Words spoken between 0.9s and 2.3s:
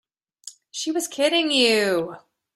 was kidding you.